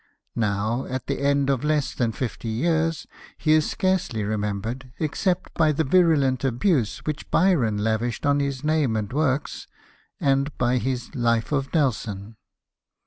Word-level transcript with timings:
Now, 0.35 0.87
at 0.87 1.05
the 1.05 1.21
end 1.21 1.47
of 1.51 1.63
less 1.63 1.93
than 1.93 2.11
fifty 2.11 2.47
years, 2.47 3.05
he 3.37 3.51
is 3.53 3.69
scarcely 3.69 4.23
remembered 4.23 4.91
except 4.99 5.53
by 5.53 5.71
the 5.71 5.83
virulent 5.83 6.43
abuse 6.43 7.05
which 7.05 7.29
Byron 7.29 7.77
lavished 7.77 8.25
on 8.25 8.39
his 8.39 8.63
name 8.63 8.95
and 8.95 9.13
works, 9.13 9.67
and 10.19 10.57
by 10.57 10.79
his" 10.79 11.13
Life 11.15 11.51
of 11.51 11.71
Nelson." 11.75 12.37